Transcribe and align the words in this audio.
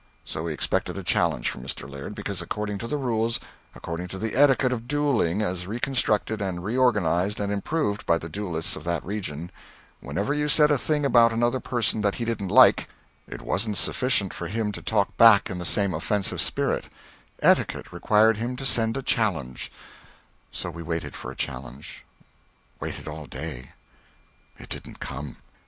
So 0.25 0.41
we 0.41 0.53
expected 0.53 0.97
a 0.97 1.03
challenge 1.03 1.47
from 1.47 1.61
Mr. 1.61 1.87
Laird, 1.87 2.15
because 2.15 2.41
according 2.41 2.79
to 2.79 2.87
the 2.87 2.97
rules 2.97 3.39
according 3.75 4.07
to 4.07 4.17
the 4.17 4.33
etiquette 4.35 4.73
of 4.73 4.87
duelling 4.87 5.43
as 5.43 5.67
reconstructed 5.67 6.41
and 6.41 6.63
reorganized 6.63 7.39
and 7.39 7.53
improved 7.53 8.07
by 8.07 8.17
the 8.17 8.27
duellists 8.27 8.75
of 8.75 8.83
that 8.85 9.05
region 9.05 9.51
whenever 9.99 10.33
you 10.33 10.47
said 10.47 10.71
a 10.71 10.77
thing 10.79 11.05
about 11.05 11.31
another 11.31 11.59
person 11.59 12.01
that 12.01 12.15
he 12.15 12.25
didn't 12.25 12.47
like, 12.47 12.89
it 13.27 13.43
wasn't 13.43 13.77
sufficient 13.77 14.33
for 14.33 14.47
him 14.47 14.71
to 14.71 14.81
talk 14.81 15.15
back 15.17 15.51
in 15.51 15.59
the 15.59 15.65
same 15.65 15.93
offensive 15.93 16.41
spirit: 16.41 16.85
etiquette 17.39 17.93
required 17.93 18.37
him 18.37 18.55
to 18.55 18.65
send 18.65 18.97
a 18.97 19.03
challenge; 19.03 19.71
so 20.51 20.71
we 20.71 20.81
waited 20.81 21.15
for 21.15 21.29
a 21.29 21.35
challenge 21.35 22.03
waited 22.79 23.07
all 23.07 23.27
day. 23.27 23.73
It 24.57 24.69
didn't 24.69 24.99
come. 24.99 25.35